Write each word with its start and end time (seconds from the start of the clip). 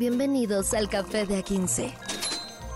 Bienvenidos 0.00 0.72
al 0.72 0.88
Café 0.88 1.26
de 1.26 1.44
A15. 1.44 1.92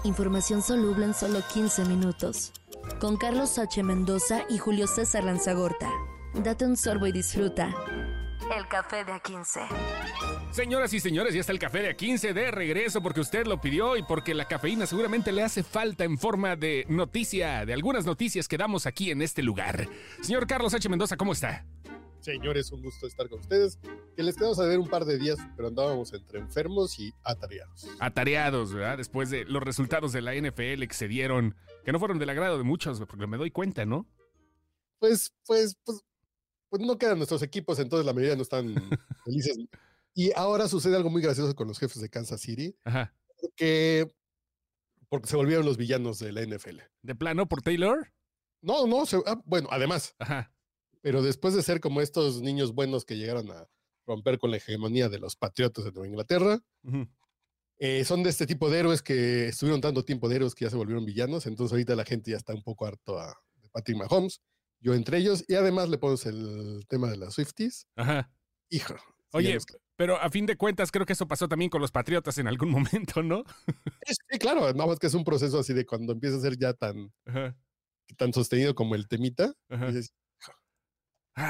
Información 0.04 0.60
soluble 0.60 1.06
en 1.06 1.14
solo 1.14 1.40
15 1.54 1.86
minutos. 1.86 2.52
Con 3.00 3.16
Carlos 3.16 3.58
H. 3.58 3.82
Mendoza 3.82 4.42
y 4.50 4.58
Julio 4.58 4.86
César 4.86 5.24
Lanzagorta. 5.24 5.90
Date 6.34 6.66
un 6.66 6.76
sorbo 6.76 7.06
y 7.06 7.12
disfruta. 7.12 7.74
El 8.54 8.68
Café 8.68 9.06
de 9.06 9.12
A15. 9.12 9.66
Señoras 10.50 10.92
y 10.92 11.00
señores, 11.00 11.32
ya 11.32 11.40
está 11.40 11.52
el 11.52 11.58
café 11.58 11.78
de 11.78 11.96
A15 11.96 12.34
de 12.34 12.50
regreso 12.50 13.00
porque 13.00 13.20
usted 13.20 13.46
lo 13.46 13.58
pidió 13.58 13.96
y 13.96 14.02
porque 14.02 14.34
la 14.34 14.44
cafeína 14.44 14.84
seguramente 14.84 15.32
le 15.32 15.44
hace 15.44 15.62
falta 15.62 16.04
en 16.04 16.18
forma 16.18 16.56
de 16.56 16.84
noticia, 16.90 17.64
de 17.64 17.72
algunas 17.72 18.04
noticias 18.04 18.48
que 18.48 18.58
damos 18.58 18.84
aquí 18.84 19.10
en 19.10 19.22
este 19.22 19.42
lugar. 19.42 19.88
Señor 20.20 20.46
Carlos 20.46 20.74
H. 20.74 20.86
Mendoza, 20.90 21.16
¿cómo 21.16 21.32
está? 21.32 21.64
Señores, 22.24 22.72
un 22.72 22.80
gusto 22.82 23.06
estar 23.06 23.28
con 23.28 23.40
ustedes. 23.40 23.78
Que 24.16 24.22
les 24.22 24.34
quedamos 24.36 24.58
a 24.58 24.64
ver 24.66 24.78
un 24.78 24.88
par 24.88 25.04
de 25.04 25.18
días, 25.18 25.38
pero 25.56 25.68
andábamos 25.68 26.12
entre 26.14 26.38
enfermos 26.38 26.98
y 26.98 27.12
atareados. 27.22 27.86
Atareados, 28.00 28.72
¿verdad? 28.72 28.96
Después 28.96 29.28
de 29.28 29.44
los 29.44 29.62
resultados 29.62 30.12
de 30.12 30.22
la 30.22 30.34
NFL 30.34 30.86
que 30.86 30.94
se 30.94 31.06
dieron, 31.06 31.54
que 31.84 31.92
no 31.92 31.98
fueron 31.98 32.18
del 32.18 32.30
agrado 32.30 32.56
de 32.56 32.64
muchos, 32.64 32.98
porque 33.00 33.26
me 33.26 33.36
doy 33.36 33.50
cuenta, 33.50 33.84
¿no? 33.84 34.08
Pues, 34.98 35.34
pues, 35.46 35.76
pues, 35.84 36.02
pues 36.70 36.80
no 36.82 36.96
quedan 36.96 37.18
nuestros 37.18 37.42
equipos, 37.42 37.78
entonces 37.78 38.06
la 38.06 38.14
mayoría 38.14 38.36
no 38.36 38.42
están 38.42 38.74
felices. 39.24 39.58
Y 40.14 40.32
ahora 40.34 40.66
sucede 40.66 40.96
algo 40.96 41.10
muy 41.10 41.20
gracioso 41.20 41.54
con 41.54 41.68
los 41.68 41.78
jefes 41.78 42.00
de 42.00 42.08
Kansas 42.08 42.40
City, 42.40 42.74
Ajá. 42.84 43.12
porque, 43.38 44.10
porque 45.10 45.28
se 45.28 45.36
volvieron 45.36 45.66
los 45.66 45.76
villanos 45.76 46.20
de 46.20 46.32
la 46.32 46.40
NFL. 46.42 46.78
¿De 47.02 47.14
plano 47.14 47.46
por 47.46 47.60
Taylor? 47.60 48.10
No, 48.62 48.86
no, 48.86 49.04
se- 49.04 49.20
ah, 49.26 49.42
bueno, 49.44 49.68
además, 49.70 50.14
Ajá. 50.18 50.53
Pero 51.04 51.20
después 51.20 51.52
de 51.52 51.62
ser 51.62 51.80
como 51.80 52.00
estos 52.00 52.40
niños 52.40 52.72
buenos 52.72 53.04
que 53.04 53.18
llegaron 53.18 53.50
a 53.50 53.68
romper 54.06 54.38
con 54.38 54.50
la 54.50 54.56
hegemonía 54.56 55.10
de 55.10 55.18
los 55.18 55.36
patriotas 55.36 55.84
de 55.84 55.92
Nueva 55.92 56.08
Inglaterra, 56.08 56.60
eh, 57.78 58.04
son 58.06 58.22
de 58.22 58.30
este 58.30 58.46
tipo 58.46 58.70
de 58.70 58.78
héroes 58.78 59.02
que 59.02 59.48
estuvieron 59.48 59.82
tanto 59.82 60.02
tiempo 60.02 60.30
de 60.30 60.36
héroes 60.36 60.54
que 60.54 60.64
ya 60.64 60.70
se 60.70 60.78
volvieron 60.78 61.04
villanos, 61.04 61.44
entonces 61.44 61.72
ahorita 61.72 61.94
la 61.94 62.06
gente 62.06 62.30
ya 62.30 62.38
está 62.38 62.54
un 62.54 62.62
poco 62.62 62.86
harto 62.86 63.20
a, 63.20 63.34
de 63.56 63.68
Patrick 63.68 63.98
Mahomes, 63.98 64.40
yo 64.80 64.94
entre 64.94 65.18
ellos, 65.18 65.44
y 65.46 65.56
además 65.56 65.90
le 65.90 65.98
ponemos 65.98 66.24
el 66.24 66.86
tema 66.88 67.10
de 67.10 67.18
las 67.18 67.34
Swifties. 67.34 67.86
Ajá. 67.96 68.32
Hijo. 68.70 68.94
Oye, 69.32 69.58
pero 69.96 70.16
a 70.16 70.30
fin 70.30 70.46
de 70.46 70.56
cuentas 70.56 70.90
creo 70.90 71.04
que 71.04 71.12
eso 71.12 71.28
pasó 71.28 71.48
también 71.48 71.68
con 71.68 71.82
los 71.82 71.92
Patriotas 71.92 72.38
en 72.38 72.48
algún 72.48 72.70
momento, 73.10 73.22
¿no? 73.22 73.44
Sí, 74.06 74.38
claro, 74.38 74.72
nada 74.72 74.86
más 74.86 74.98
que 74.98 75.08
es 75.08 75.14
un 75.14 75.24
proceso 75.24 75.58
así 75.58 75.74
de 75.74 75.84
cuando 75.84 76.14
empieza 76.14 76.38
a 76.38 76.40
ser 76.40 76.56
ya 76.56 76.72
tan, 76.72 77.12
Ajá. 77.26 77.54
tan 78.16 78.32
sostenido 78.32 78.74
como 78.74 78.94
el 78.94 79.06
temita, 79.06 79.52
dices, 79.68 80.14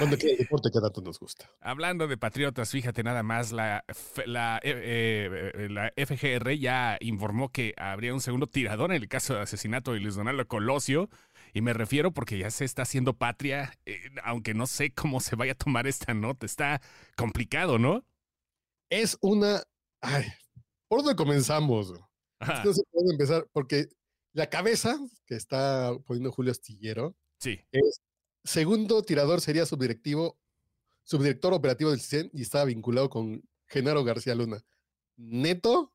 ¿dónde 0.00 0.18
queda 0.18 0.32
el 0.32 0.38
deporte 0.38 0.70
que 0.72 0.80
tanto 0.80 1.00
nos 1.02 1.18
gusta? 1.18 1.50
Hablando 1.60 2.06
de 2.06 2.16
patriotas, 2.16 2.70
fíjate 2.70 3.02
nada 3.02 3.22
más, 3.22 3.52
la, 3.52 3.84
la, 4.26 4.60
eh, 4.62 5.52
eh, 5.54 5.68
la 5.68 5.92
FGR 5.96 6.52
ya 6.58 6.96
informó 7.00 7.50
que 7.50 7.74
habría 7.76 8.14
un 8.14 8.20
segundo 8.20 8.46
tirador 8.46 8.90
en 8.92 9.02
el 9.02 9.08
caso 9.08 9.34
de 9.34 9.40
asesinato 9.40 9.92
de 9.92 10.00
Luis 10.00 10.14
Donaldo 10.14 10.46
Colosio. 10.46 11.08
Y 11.52 11.60
me 11.60 11.72
refiero 11.72 12.12
porque 12.12 12.38
ya 12.38 12.50
se 12.50 12.64
está 12.64 12.82
haciendo 12.82 13.14
patria, 13.14 13.78
eh, 13.86 14.00
aunque 14.24 14.54
no 14.54 14.66
sé 14.66 14.92
cómo 14.92 15.20
se 15.20 15.36
vaya 15.36 15.52
a 15.52 15.56
tomar 15.56 15.86
esta 15.86 16.14
nota. 16.14 16.46
Está 16.46 16.80
complicado, 17.16 17.78
¿no? 17.78 18.04
Es 18.90 19.18
una... 19.20 19.62
Ay, 20.00 20.26
¿por 20.88 21.02
dónde 21.02 21.16
comenzamos? 21.16 21.92
No 21.92 22.72
se 22.72 22.82
puede 22.90 23.12
empezar, 23.12 23.46
porque 23.52 23.86
la 24.32 24.50
cabeza 24.50 24.98
que 25.26 25.36
está 25.36 25.92
poniendo 26.06 26.32
Julio 26.32 26.50
Astillero 26.50 27.16
sí. 27.38 27.60
es 27.70 28.00
segundo 28.44 29.02
tirador 29.02 29.40
sería 29.40 29.66
subdirectivo, 29.66 30.38
subdirector 31.02 31.52
operativo 31.54 31.90
del 31.90 32.00
CISEN 32.00 32.30
y 32.32 32.42
estaba 32.42 32.64
vinculado 32.66 33.10
con 33.10 33.42
Genaro 33.66 34.04
García 34.04 34.34
Luna. 34.34 34.62
Neto, 35.16 35.92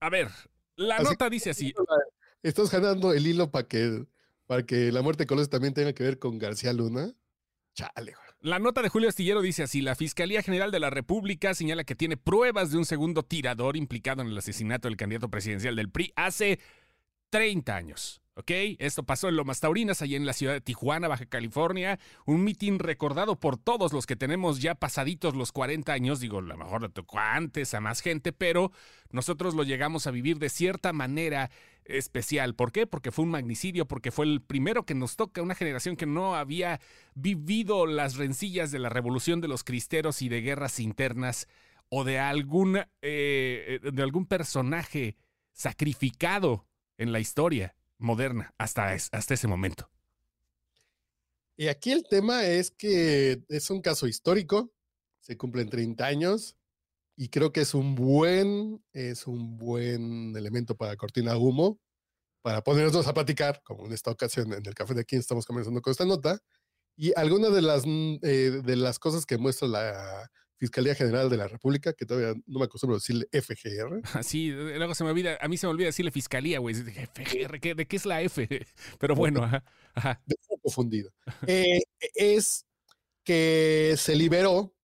A 0.00 0.10
ver, 0.10 0.28
la 0.76 0.96
Así- 0.96 1.04
nota 1.04 1.30
dice 1.30 1.50
así. 1.50 1.72
estás 2.42 2.70
ganando 2.70 3.12
el 3.12 3.26
hilo 3.26 3.50
para 3.50 3.66
que, 3.66 4.04
para 4.46 4.64
que 4.66 4.92
la 4.92 5.02
muerte 5.02 5.22
de 5.22 5.26
Colosio 5.26 5.48
también 5.50 5.72
tenga 5.74 5.92
que 5.92 6.02
ver 6.02 6.18
con 6.18 6.38
García 6.38 6.72
Luna. 6.72 7.12
Chale. 7.74 8.14
La 8.40 8.58
nota 8.58 8.82
de 8.82 8.90
Julio 8.90 9.08
Astillero 9.08 9.40
dice 9.40 9.62
así, 9.62 9.80
la 9.80 9.94
Fiscalía 9.94 10.42
General 10.42 10.70
de 10.70 10.78
la 10.78 10.90
República 10.90 11.54
señala 11.54 11.84
que 11.84 11.94
tiene 11.94 12.18
pruebas 12.18 12.70
de 12.70 12.76
un 12.76 12.84
segundo 12.84 13.22
tirador 13.22 13.76
implicado 13.76 14.20
en 14.20 14.28
el 14.28 14.36
asesinato 14.36 14.86
del 14.86 14.98
candidato 14.98 15.30
presidencial 15.30 15.74
del 15.76 15.90
PRI 15.90 16.12
hace 16.14 16.60
30 17.30 17.74
años. 17.74 18.20
¿Ok? 18.36 18.50
Esto 18.80 19.04
pasó 19.04 19.28
en 19.28 19.36
Lomas 19.36 19.60
Taurinas, 19.60 20.02
allá 20.02 20.16
en 20.16 20.26
la 20.26 20.32
ciudad 20.32 20.54
de 20.54 20.60
Tijuana, 20.60 21.06
Baja 21.06 21.24
California. 21.26 22.00
Un 22.26 22.42
mitin 22.42 22.80
recordado 22.80 23.38
por 23.38 23.56
todos 23.56 23.92
los 23.92 24.06
que 24.06 24.16
tenemos 24.16 24.60
ya 24.60 24.74
pasaditos 24.74 25.36
los 25.36 25.52
40 25.52 25.92
años. 25.92 26.18
Digo, 26.18 26.38
a 26.38 26.42
lo 26.42 26.56
mejor 26.56 26.82
le 26.82 26.88
tocó 26.88 27.20
antes 27.20 27.74
a 27.74 27.80
más 27.80 28.00
gente, 28.00 28.32
pero 28.32 28.72
nosotros 29.10 29.54
lo 29.54 29.62
llegamos 29.62 30.08
a 30.08 30.10
vivir 30.10 30.40
de 30.40 30.48
cierta 30.48 30.92
manera 30.92 31.52
especial. 31.84 32.56
¿Por 32.56 32.72
qué? 32.72 32.88
Porque 32.88 33.12
fue 33.12 33.24
un 33.24 33.30
magnicidio, 33.30 33.86
porque 33.86 34.10
fue 34.10 34.26
el 34.26 34.42
primero 34.42 34.84
que 34.84 34.96
nos 34.96 35.14
toca, 35.14 35.40
una 35.40 35.54
generación 35.54 35.94
que 35.94 36.06
no 36.06 36.34
había 36.34 36.80
vivido 37.14 37.86
las 37.86 38.16
rencillas 38.16 38.72
de 38.72 38.80
la 38.80 38.88
revolución 38.88 39.40
de 39.42 39.48
los 39.48 39.62
cristeros 39.62 40.22
y 40.22 40.28
de 40.28 40.40
guerras 40.40 40.80
internas 40.80 41.46
o 41.88 42.02
de 42.02 42.18
algún, 42.18 42.80
eh, 43.00 43.78
de 43.80 44.02
algún 44.02 44.26
personaje 44.26 45.16
sacrificado 45.52 46.66
en 46.98 47.12
la 47.12 47.20
historia 47.20 47.76
moderna 48.04 48.54
hasta, 48.58 48.92
hasta 48.92 49.34
ese 49.34 49.48
momento. 49.48 49.90
Y 51.56 51.68
aquí 51.68 51.92
el 51.92 52.04
tema 52.04 52.44
es 52.44 52.70
que 52.70 53.42
es 53.48 53.70
un 53.70 53.80
caso 53.80 54.06
histórico, 54.06 54.72
se 55.20 55.36
cumplen 55.36 55.70
30 55.70 56.04
años 56.04 56.56
y 57.16 57.28
creo 57.28 57.52
que 57.52 57.60
es 57.62 57.74
un 57.74 57.94
buen, 57.94 58.84
es 58.92 59.26
un 59.26 59.56
buen 59.56 60.36
elemento 60.36 60.76
para 60.76 60.96
cortina 60.96 61.36
humo, 61.36 61.80
para 62.42 62.62
ponernos 62.62 63.06
a 63.06 63.14
platicar, 63.14 63.62
como 63.62 63.86
en 63.86 63.92
esta 63.92 64.10
ocasión 64.10 64.52
en 64.52 64.66
el 64.66 64.74
café 64.74 64.94
de 64.94 65.02
aquí 65.02 65.16
estamos 65.16 65.46
comenzando 65.46 65.80
con 65.80 65.92
esta 65.92 66.04
nota, 66.04 66.40
y 66.96 67.12
algunas 67.16 67.54
de 67.54 67.62
las, 67.62 67.84
eh, 67.86 68.60
de 68.64 68.76
las 68.76 68.98
cosas 68.98 69.26
que 69.26 69.38
muestra 69.38 69.66
la 69.68 70.30
Fiscalía 70.58 70.94
General 70.94 71.28
de 71.28 71.36
la 71.36 71.48
República, 71.48 71.92
que 71.92 72.06
todavía 72.06 72.40
no 72.46 72.58
me 72.58 72.64
acostumbro 72.66 72.96
a 72.96 72.98
decirle 72.98 73.26
FGR, 73.32 74.00
Así, 74.14 74.50
luego 74.78 74.94
se 74.94 75.04
me 75.04 75.10
olvida, 75.10 75.36
a 75.40 75.48
mí 75.48 75.56
se 75.56 75.66
me 75.66 75.72
olvida 75.72 75.86
decirle 75.86 76.10
fiscalía, 76.10 76.58
güey. 76.60 76.74
FGR, 76.74 77.60
¿qué- 77.60 77.74
¿De 77.74 77.86
qué 77.86 77.96
es 77.96 78.06
la 78.06 78.22
F? 78.22 78.48
Pero 79.00 79.14
bueno, 79.14 79.42
ajá, 79.42 79.64
ajá. 79.94 80.22
de 80.26 80.36
eh, 81.46 81.80
es 82.14 82.66
que 83.24 83.94
se 83.98 84.14
liberó 84.14 84.74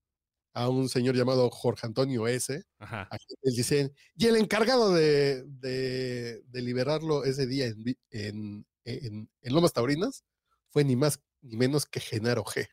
a 0.52 0.68
un 0.68 0.88
señor 0.88 1.14
llamado 1.16 1.48
Jorge 1.50 1.86
Antonio 1.86 2.26
S., 2.26 2.64
ajá. 2.78 3.08
del 3.42 3.54
CISEN, 3.54 3.92
y 4.16 4.26
el 4.26 4.36
encargado 4.36 4.92
de, 4.92 5.44
de- 5.44 6.42
de 6.42 6.62
liberarlo 6.62 7.24
ese 7.24 7.46
día 7.46 7.66
en, 7.66 7.82
vi- 7.84 7.98
en, 8.10 8.66
en- 8.84 9.30
en 9.40 9.54
Lomas 9.54 9.72
Taurinas 9.72 10.24
fue 10.70 10.84
ni 10.84 10.96
más 10.96 11.20
ni 11.42 11.56
menos 11.56 11.86
que 11.86 12.00
Genaro 12.00 12.44
G. 12.44 12.68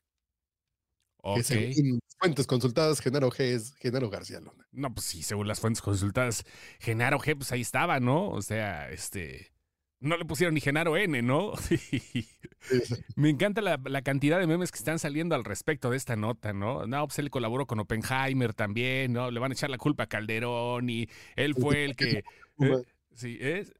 Que 1.24 1.30
Ok. 1.40 1.42
según 1.44 2.00
fuentes 2.20 2.48
consultadas, 2.48 3.00
Genaro 3.02 3.30
G 3.30 3.42
es 3.42 3.74
Genaro 3.76 4.10
García 4.10 4.40
Luna. 4.40 4.66
No, 4.72 4.94
pues 4.94 5.06
sí, 5.06 5.24
según 5.24 5.48
las 5.48 5.60
fuentes 5.60 5.82
consultadas, 5.82 6.44
Genaro 6.80 7.20
G, 7.20 7.36
pues 7.38 7.52
ahí 7.52 7.62
estaba, 7.62 8.00
¿no? 8.00 8.30
O 8.30 8.42
sea, 8.42 8.90
este. 8.92 9.52
No 10.00 10.16
le 10.16 10.26
pusieron 10.26 10.54
ni 10.54 10.62
Genaro 10.62 10.96
N, 10.96 11.22
¿no? 11.24 11.54
Es- 12.72 13.04
Me 13.16 13.30
encanta 13.30 13.62
la, 13.62 13.80
la 13.86 14.02
cantidad 14.04 14.40
de 14.40 14.46
memes 14.48 14.72
que 14.72 14.78
están 14.78 15.00
saliendo 15.00 15.36
al 15.36 15.44
respecto 15.44 15.90
de 15.90 15.98
esta 15.98 16.16
nota, 16.16 16.54
¿no? 16.54 16.86
No, 16.86 17.08
pues 17.08 17.18
él 17.20 17.30
colaboró 17.32 17.66
con 17.66 17.80
Oppenheimer 17.80 18.54
también, 18.54 19.14
¿no? 19.14 19.32
Le 19.32 19.40
van 19.40 19.52
a 19.52 19.54
echar 19.56 19.70
la 19.70 19.78
culpa 19.78 20.04
a 20.04 20.08
Calderón 20.08 20.90
y 20.90 21.08
él 21.36 21.56
fue 21.56 21.86
el 21.86 21.96
que. 21.96 22.24
eh, 22.62 22.84
sí, 23.16 23.38
es 23.42 23.74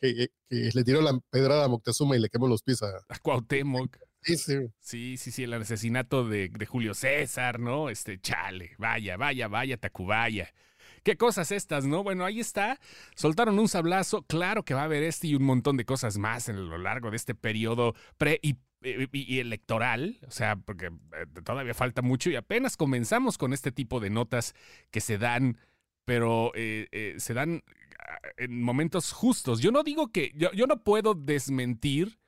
que, 0.00 0.28
que 0.48 0.70
le 0.72 0.84
tiró 0.84 1.00
la 1.02 1.18
pedrada 1.30 1.64
a 1.64 1.68
Moctezuma 1.68 2.16
y 2.16 2.20
le 2.20 2.28
quemó 2.28 2.46
los 2.48 2.62
pies 2.62 2.82
a... 2.82 2.88
a 3.08 3.18
Cuauhtémoc. 3.18 3.96
Sí, 4.22 4.36
sí. 4.36 5.16
Sí, 5.16 5.42
el 5.42 5.54
asesinato 5.54 6.28
de, 6.28 6.50
Julio 6.68 6.94
César, 6.94 7.58
¿no? 7.58 7.88
Este, 7.88 8.20
chale, 8.20 8.72
vaya, 8.78 9.16
vaya, 9.16 9.48
vaya, 9.48 9.76
Tacubaya. 9.78 10.52
Qué 11.02 11.16
cosas 11.16 11.50
estas, 11.52 11.86
¿no? 11.86 12.02
Bueno, 12.02 12.26
ahí 12.26 12.40
está. 12.40 12.78
Soltaron 13.14 13.58
un 13.58 13.68
sablazo. 13.68 14.22
Claro 14.22 14.64
que 14.64 14.74
va 14.74 14.82
a 14.82 14.84
haber 14.84 15.02
este 15.02 15.28
y 15.28 15.34
un 15.34 15.44
montón 15.44 15.78
de 15.78 15.86
cosas 15.86 16.18
más 16.18 16.50
en 16.50 16.68
lo 16.68 16.76
largo 16.76 17.10
de 17.10 17.16
este 17.16 17.34
periodo 17.34 17.94
pre 18.18 18.38
y, 18.42 18.58
y 18.82 19.38
electoral. 19.38 20.18
O 20.26 20.30
sea, 20.30 20.56
porque 20.56 20.86
eh, 20.86 21.26
todavía 21.42 21.72
falta 21.72 22.02
mucho 22.02 22.28
y 22.28 22.36
apenas 22.36 22.76
comenzamos 22.76 23.38
con 23.38 23.54
este 23.54 23.72
tipo 23.72 24.00
de 24.00 24.10
notas 24.10 24.54
que 24.90 25.00
se 25.00 25.16
dan, 25.16 25.56
pero 26.04 26.52
eh, 26.54 26.88
eh, 26.92 27.14
se 27.16 27.32
dan 27.32 27.62
ah, 27.98 28.18
en 28.36 28.60
momentos 28.62 29.12
justos. 29.12 29.60
Yo 29.60 29.72
no 29.72 29.82
digo 29.82 30.12
que, 30.12 30.32
yo 30.36 30.66
no 30.66 30.82
puedo 30.82 31.14
desmentir 31.14 32.20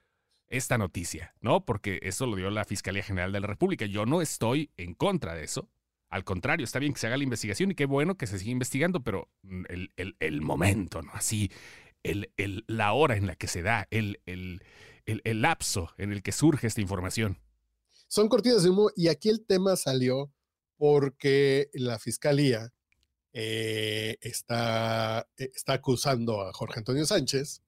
esta 0.52 0.78
noticia, 0.78 1.34
¿no? 1.40 1.64
Porque 1.64 1.98
eso 2.02 2.26
lo 2.26 2.36
dio 2.36 2.50
la 2.50 2.64
Fiscalía 2.64 3.02
General 3.02 3.32
de 3.32 3.40
la 3.40 3.46
República. 3.48 3.86
Yo 3.86 4.06
no 4.06 4.22
estoy 4.22 4.70
en 4.76 4.94
contra 4.94 5.34
de 5.34 5.44
eso. 5.44 5.68
Al 6.08 6.24
contrario, 6.24 6.64
está 6.64 6.78
bien 6.78 6.92
que 6.92 7.00
se 7.00 7.06
haga 7.06 7.16
la 7.16 7.24
investigación 7.24 7.70
y 7.70 7.74
qué 7.74 7.86
bueno 7.86 8.16
que 8.16 8.26
se 8.26 8.38
siga 8.38 8.52
investigando, 8.52 9.02
pero 9.02 9.28
mm, 9.42 9.64
el, 9.96 10.16
el- 10.20 10.40
momento, 10.42 11.02
¿no? 11.02 11.10
Así, 11.14 11.50
el, 12.02 12.30
la 12.66 12.92
hora 12.92 13.16
en 13.16 13.26
la 13.26 13.34
que 13.34 13.48
se 13.48 13.62
da, 13.62 13.88
el 13.90 14.20
lapso 15.24 15.90
en 15.98 16.12
el 16.12 16.22
que 16.22 16.32
surge 16.32 16.66
esta 16.66 16.80
información. 16.80 17.38
Son 18.08 18.28
cortinas 18.28 18.62
de 18.62 18.70
humo 18.70 18.90
y 18.94 19.08
aquí 19.08 19.30
el 19.30 19.44
tema 19.44 19.74
salió 19.74 20.30
porque 20.76 21.70
la 21.72 21.98
fiscalía 21.98 22.72
eh, 23.32 24.18
está, 24.20 25.26
eh, 25.38 25.50
está 25.54 25.72
acusando 25.74 26.42
a 26.42 26.52
Jorge 26.52 26.80
Antonio 26.80 27.06
Sánchez. 27.06 27.62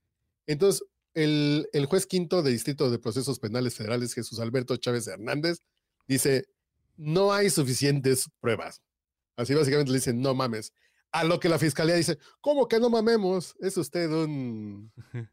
Entonces, 0.47 0.87
el, 1.15 1.69
el 1.73 1.87
juez 1.87 2.07
quinto 2.07 2.43
de 2.43 2.51
Distrito 2.51 2.91
de 2.91 2.99
Procesos 2.99 3.39
Penales 3.39 3.75
Federales, 3.75 4.15
Jesús 4.15 4.39
Alberto 4.41 4.77
Chávez 4.77 5.07
Hernández, 5.07 5.59
dice, 6.07 6.47
no 6.97 7.33
hay 7.33 7.51
suficientes 7.51 8.29
pruebas. 8.41 8.83
Así 9.37 9.55
básicamente 9.55 9.91
le 9.91 9.99
dicen, 9.99 10.21
no 10.21 10.35
mames. 10.35 10.73
A 11.11 11.25
lo 11.25 11.39
que 11.41 11.49
la 11.49 11.59
fiscalía 11.59 11.95
dice, 11.95 12.19
¿cómo 12.41 12.69
que 12.69 12.81
no 12.81 12.91
mamemos? 12.91 13.55
Es 13.61 13.77
usted 13.77 14.11
un, 14.11 14.93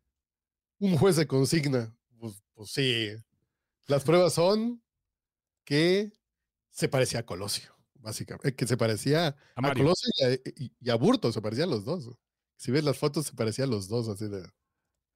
un 0.79 0.97
juez 0.97 1.15
de 1.15 1.27
consigna. 1.27 1.95
Pues, 2.19 2.43
pues 2.53 2.71
sí. 2.71 3.09
Las 3.87 4.03
pruebas 4.03 4.33
son 4.33 4.81
que 5.65 6.11
se 6.69 6.87
parecía 6.87 7.21
a 7.21 7.25
Colosio, 7.25 7.75
básicamente. 7.95 8.55
Que 8.55 8.67
se 8.67 8.77
parecía 8.77 9.35
A. 9.55 9.73
Colosio 9.73 10.09
y 10.15 10.23
a, 10.23 10.71
y 10.79 10.89
a 10.89 10.95
Burto, 10.95 11.31
se 11.31 11.41
parecían 11.41 11.69
los 11.69 11.85
dos. 11.85 12.09
Si 12.57 12.71
ves 12.71 12.83
las 12.83 12.97
fotos, 12.97 13.25
se 13.25 13.33
parecían 13.33 13.69
los 13.69 13.87
dos, 13.87 14.07
así 14.07 14.27
de. 14.27 14.47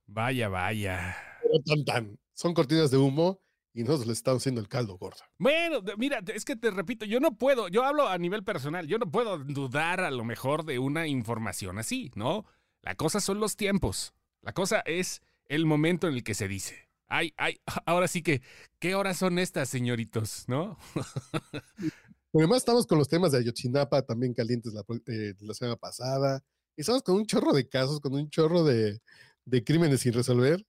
Vaya, 0.08 0.50
vaya. 0.50 1.16
pero 1.42 1.64
tan, 1.64 1.86
tan. 1.86 2.20
Son 2.34 2.54
cortinas 2.54 2.92
de 2.92 2.98
humo 2.98 3.42
y 3.74 3.84
nosotros 3.84 4.08
le 4.08 4.14
estamos 4.14 4.42
haciendo 4.42 4.62
el 4.62 4.68
caldo 4.68 4.98
gordo. 4.98 5.20
Bueno, 5.38 5.82
mira, 5.98 6.22
es 6.34 6.46
que 6.46 6.56
te 6.56 6.72
repito, 6.72 7.06
yo 7.06 7.20
no 7.20 7.38
puedo, 7.38 7.68
yo 7.68 7.84
hablo 7.84 8.08
a 8.08 8.18
nivel 8.18 8.44
personal, 8.44 8.88
yo 8.88 8.98
no 8.98 9.12
puedo 9.12 9.38
dudar 9.38 10.00
a 10.02 10.12
lo 10.12 10.24
mejor 10.24 10.64
de 10.64 10.80
una 10.80 11.08
información 11.08 11.78
así, 11.78 12.12
¿no? 12.16 12.46
La 12.82 12.96
cosa 12.96 13.20
son 13.20 13.40
los 13.40 13.56
tiempos. 13.56 14.14
La 14.42 14.54
cosa 14.54 14.82
es 14.86 15.22
el 15.48 15.66
momento 15.66 16.08
en 16.08 16.14
el 16.14 16.24
que 16.24 16.36
se 16.36 16.48
dice. 16.48 16.90
Ay, 17.08 17.34
ay, 17.38 17.60
ahora 17.86 18.08
sí 18.08 18.22
que, 18.22 18.42
¿qué 18.80 18.96
horas 18.96 19.18
son 19.18 19.40
estas, 19.40 19.70
señoritos? 19.70 20.46
¿No? 20.48 20.78
Pero 20.94 22.44
además 22.44 22.58
estamos 22.58 22.86
con 22.86 22.98
los 22.98 23.08
temas 23.08 23.32
de 23.32 23.40
Ayotzinapa 23.40 24.02
también 24.04 24.34
calientes 24.34 24.74
la, 24.74 24.84
eh, 25.08 25.34
la 25.40 25.54
semana 25.54 25.78
pasada. 25.78 26.44
Y 26.78 26.82
estamos 26.82 27.02
con 27.02 27.16
un 27.16 27.26
chorro 27.26 27.54
de 27.54 27.68
casos, 27.68 28.00
con 28.00 28.14
un 28.14 28.30
chorro 28.30 28.64
de, 28.64 29.00
de 29.46 29.64
crímenes 29.64 30.02
sin 30.02 30.14
resolver. 30.14 30.66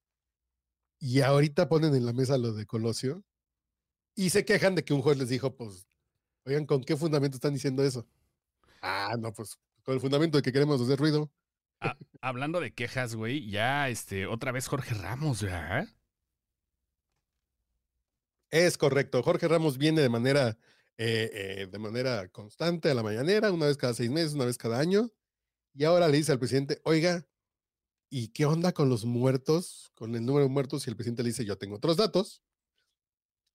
Y 0.99 1.21
ahorita 1.21 1.69
ponen 1.69 1.95
en 1.95 2.07
la 2.07 2.13
mesa 2.13 2.39
lo 2.39 2.53
de 2.53 2.67
Colosio. 2.67 3.25
Y 4.15 4.31
se 4.31 4.45
quejan 4.45 4.75
de 4.75 4.85
que 4.85 4.95
un 4.95 5.03
juez 5.03 5.19
les 5.19 5.29
dijo, 5.29 5.55
pues, 5.55 5.87
oigan, 6.45 6.65
¿con 6.65 6.83
qué 6.85 6.97
fundamento 6.97 7.37
están 7.37 7.53
diciendo 7.53 7.83
eso? 7.85 8.07
Ah, 8.81 9.15
no, 9.19 9.33
pues 9.33 9.59
con 9.83 9.95
el 9.95 10.01
fundamento 10.01 10.39
de 10.39 10.43
que 10.43 10.53
queremos 10.53 10.81
hacer 10.81 10.99
ruido. 10.99 11.31
Hablando 12.21 12.61
de 12.61 12.75
quejas, 12.75 13.15
güey, 13.15 13.49
ya, 13.49 13.89
este, 13.89 14.27
otra 14.27 14.51
vez 14.51 14.67
Jorge 14.67 14.95
Ramos, 14.95 15.43
¿verdad? 15.43 15.89
Es 18.51 18.79
correcto. 18.79 19.23
Jorge 19.23 19.47
Ramos 19.47 19.79
viene 19.79 20.01
de 20.01 20.09
manera, 20.09 20.59
eh, 20.97 21.31
eh, 21.33 21.69
de 21.71 21.79
manera 21.79 22.29
constante 22.29 22.91
a 22.91 22.95
la 22.95 23.03
mañanera, 23.03 23.53
una 23.53 23.67
vez 23.67 23.77
cada 23.77 23.95
seis 23.95 24.11
meses, 24.11 24.35
una 24.35 24.47
vez 24.47 24.59
cada 24.59 24.81
año. 24.81 25.11
Y 25.75 25.85
ahora 25.85 26.09
le 26.09 26.17
dice 26.17 26.33
al 26.33 26.39
presidente, 26.39 26.81
oiga, 26.85 27.25
¿y 28.17 28.29
qué 28.29 28.47
onda 28.47 28.73
con 28.73 28.89
los 28.89 29.05
muertos, 29.05 29.93
con 29.95 30.15
el 30.15 30.25
número 30.25 30.47
de 30.47 30.51
muertos? 30.51 30.87
Y 30.87 30.91
el 30.91 30.97
presidente 30.97 31.23
le 31.23 31.29
dice, 31.29 31.45
yo 31.45 31.59
tengo 31.59 31.77
otros 31.77 31.99
datos. 31.99 32.43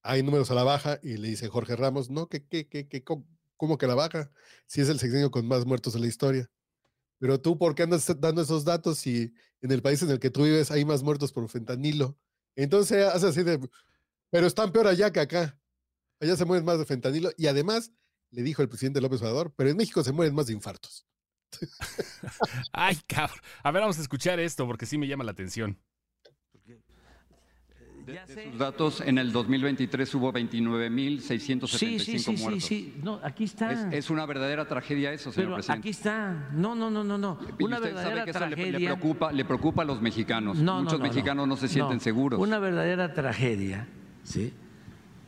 Hay 0.04 0.22
números 0.22 0.52
a 0.52 0.54
la 0.54 0.64
baja 0.64 1.00
y 1.02 1.18
le 1.18 1.30
dice 1.30 1.48
Jorge 1.48 1.76
Ramos, 1.76 2.12
no, 2.12 2.30
que, 2.30 2.46
que, 2.46 2.68
que, 2.68 2.88
que, 2.88 3.04
¿cómo, 3.04 3.26
cómo 3.58 3.80
que 3.80 3.88
la 3.88 3.96
baja? 3.96 4.30
Si 4.68 4.80
es 4.80 4.90
el 4.90 5.00
sexenio 5.00 5.32
con 5.32 5.48
más 5.48 5.66
muertos 5.66 5.96
en 5.96 6.02
la 6.02 6.08
historia. 6.08 6.52
Pero 7.18 7.42
tú, 7.42 7.58
¿por 7.58 7.74
qué 7.74 7.84
andas 7.84 8.06
dando 8.20 8.44
esos 8.44 8.64
datos 8.64 9.00
si 9.00 9.34
en 9.62 9.72
el 9.72 9.82
país 9.82 10.04
en 10.04 10.12
el 10.12 10.20
que 10.20 10.30
tú 10.30 10.44
vives 10.44 10.70
hay 10.70 10.86
más 10.86 11.02
muertos 11.02 11.32
por 11.32 11.50
fentanilo? 11.50 12.16
Entonces 12.56 13.04
hace 13.08 13.30
así 13.30 13.42
de, 13.42 13.68
pero 14.30 14.46
están 14.46 14.72
peor 14.72 14.86
allá 14.86 15.12
que 15.12 15.22
acá. 15.22 15.60
Allá 16.20 16.36
se 16.36 16.46
mueren 16.46 16.66
más 16.66 16.78
de 16.78 16.86
fentanilo. 16.86 17.32
Y 17.36 17.48
además, 17.48 17.92
le 18.30 18.44
dijo 18.44 18.62
el 18.62 18.70
presidente 18.70 19.02
López 19.02 19.22
Obrador, 19.22 19.56
pero 19.56 19.72
en 19.72 19.78
México 19.78 20.04
se 20.04 20.12
mueren 20.12 20.36
más 20.36 20.46
de 20.46 20.54
infartos. 20.54 21.08
Ay, 22.72 22.98
cabrón. 23.08 23.38
A 23.64 23.72
ver, 23.72 23.82
vamos 23.82 24.00
a 24.00 24.02
escuchar 24.02 24.40
esto 24.40 24.66
porque 24.66 24.86
sí 24.86 24.98
me 24.98 25.08
llama 25.08 25.24
la 25.24 25.32
atención. 25.32 25.78
De, 28.06 28.14
de 28.14 28.50
sus 28.50 28.58
datos, 28.58 29.00
en 29.02 29.20
el 29.20 29.32
2023 29.32 30.16
hubo 30.16 30.34
29.675 30.34 31.68
Sí, 31.68 32.00
sí, 32.00 32.18
sí, 32.18 32.36
sí, 32.36 32.44
muertos. 32.44 32.64
sí. 32.64 32.94
No, 33.04 33.20
aquí 33.24 33.44
está. 33.44 33.72
Es, 33.90 33.94
es 34.06 34.10
una 34.10 34.26
verdadera 34.26 34.68
tragedia 34.68 35.14
eso, 35.14 35.32
señor 35.32 35.50
Pero 35.50 35.56
presidente. 35.58 35.80
aquí 35.82 35.90
está. 35.90 36.50
No, 36.52 36.74
no, 36.74 36.90
no, 36.90 37.04
no, 37.04 37.20
no. 37.20 37.38
Y 37.60 37.64
Una 37.64 37.78
usted 37.78 37.92
sabe 37.94 38.04
verdadera 38.16 38.24
que 38.26 38.32
eso 38.32 38.40
le, 38.40 38.50
le 38.50 38.56
tragedia. 38.56 38.90
preocupa, 38.96 39.32
le 39.32 39.46
preocupa 39.46 39.82
a 39.84 39.86
los 39.86 40.02
mexicanos. 40.02 40.58
No, 40.58 40.80
Muchos 40.82 40.94
no, 40.94 41.06
no. 41.06 41.10
mexicanos 41.12 41.48
no, 41.48 41.56
se 41.58 41.68
sienten 41.68 41.98
No. 41.98 42.04
seguros. 42.04 42.40
Una 42.40 42.58
verdadera 42.58 43.14
tragedia, 43.14 43.88
¿sí? 44.24 44.52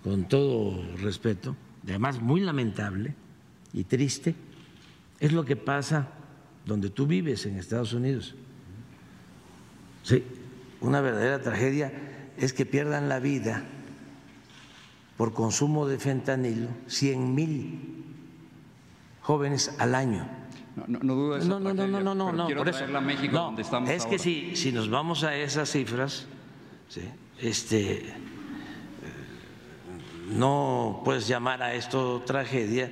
Con 0.04 0.28
todo 0.28 0.84
respeto, 0.98 1.56
además 1.84 2.20
muy 2.22 2.42
lamentable 2.42 3.14
y 3.72 3.84
triste, 3.84 4.34
es 5.24 5.31
lo 5.31 5.46
que 5.46 5.56
pasa 5.56 6.10
donde 6.66 6.90
tú 6.90 7.08
vives 7.08 7.46
en 7.46 7.58
Estados 7.58 7.94
Unidos. 7.94 8.36
Sí, 10.04 10.22
una 10.81 11.00
verdadera 11.00 11.42
tragedia 11.42 11.94
es 12.36 12.52
que 12.52 12.66
pierdan 12.66 13.08
la 13.08 13.20
vida 13.20 13.64
por 15.16 15.31
consumo 15.31 15.88
de 15.88 15.98
fentanilo 15.98 16.68
100 16.88 17.36
mil 17.36 18.04
jóvenes 19.22 19.74
al 19.80 19.96
año. 19.96 20.28
No, 20.75 20.84
no, 20.88 21.00
no 21.02 21.16
dudo 21.16 21.34
de 21.36 21.40
esa 21.40 21.48
No, 21.48 21.60
no, 21.62 21.74
no, 21.74 21.88
no, 21.88 22.14
no, 22.14 22.34
no, 22.34 22.46
quiero 22.46 22.60
por 22.60 22.68
eso. 22.68 22.84
a 22.84 23.00
México, 23.00 23.38
donde 23.38 23.62
estamos 23.62 23.90
es 23.92 24.04
que 24.04 24.16
ahora. 24.16 24.24
si, 24.24 24.58
si 24.58 24.74
nos 24.74 24.90
vamos 24.90 25.24
a 25.24 25.38
esas 25.38 25.72
cifras, 25.72 26.28
¿sí? 26.90 27.04
este, 27.40 28.10
eh, 28.10 28.14
no 30.34 31.02
puedes 31.06 31.30
llamar 31.30 31.64
a 31.64 31.75
esto 31.75 32.22
tragedia, 32.25 32.92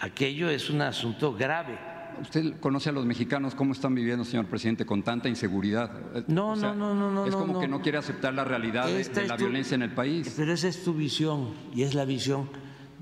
aquello 0.00 0.48
es 0.50 0.70
un 0.70 0.80
asunto 0.82 1.34
grave. 1.34 1.78
¿Usted 2.20 2.58
conoce 2.58 2.88
a 2.88 2.92
los 2.92 3.06
mexicanos 3.06 3.54
cómo 3.54 3.72
están 3.72 3.94
viviendo, 3.94 4.24
señor 4.24 4.46
presidente, 4.46 4.84
con 4.84 5.02
tanta 5.04 5.28
inseguridad? 5.28 5.90
Eh, 6.16 6.24
No, 6.26 6.56
no, 6.56 6.74
no, 6.74 6.92
no, 6.94 7.12
no, 7.12 7.26
Es 7.26 7.34
como 7.36 7.54
no. 7.54 7.60
que 7.60 7.68
no 7.68 7.80
quiere 7.80 7.98
aceptar 7.98 8.34
la 8.34 8.44
realidad 8.44 8.86
de, 8.86 9.00
Esta 9.00 9.20
de 9.20 9.22
es 9.22 9.28
la 9.28 9.36
tu- 9.36 9.44
violencia 9.44 9.74
en 9.76 9.82
el 9.82 9.92
país. 9.92 10.34
Pero 10.36 10.52
esa 10.52 10.66
es 10.68 10.82
tu 10.82 10.94
visión 10.94 11.50
y 11.74 11.82
es 11.82 11.94
la 11.94 12.04
visión 12.04 12.48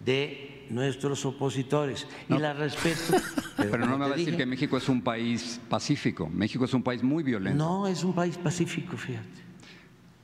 de 0.04 0.66
nuestros 0.69 1.25
opositores. 1.25 2.06
Y 2.28 2.34
la 2.38 2.52
respeto. 2.52 3.14
Pero 3.56 3.78
no 3.87 3.96
me 3.96 3.96
va 4.00 4.06
a 4.06 4.08
decir 4.10 4.26
dije, 4.26 4.37
que 4.37 4.46
México 4.46 4.76
es 4.76 4.88
un 4.90 5.00
país 5.00 5.60
pacífico. 5.70 6.28
México 6.28 6.66
es 6.66 6.75
un 6.75 6.82
país 6.82 7.02
muy 7.02 7.22
violento. 7.22 7.56
No, 7.56 7.87
es 7.87 8.04
un 8.04 8.12
país 8.14 8.37
pacífico, 8.37 8.99
fíjate. 8.99 9.26